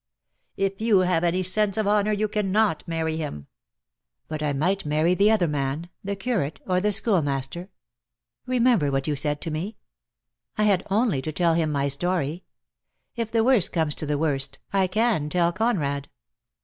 [0.57, 3.45] "If you have any sense of honour you cannot marry him."
[4.27, 7.69] "But I might marry the other man— the curate ■— or the schoolmaster?
[8.47, 9.77] Remember what you said to me.
[10.57, 12.43] I had only to tell him my story.
[13.15, 16.09] If the worst comes to the worst I can tell Conrad."